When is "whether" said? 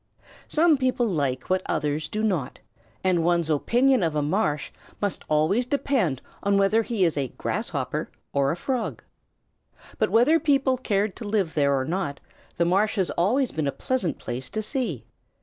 6.57-6.81, 10.09-10.39